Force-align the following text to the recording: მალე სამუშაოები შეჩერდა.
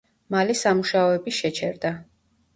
მალე 0.35 0.55
სამუშაოები 0.61 1.35
შეჩერდა. 1.41 1.95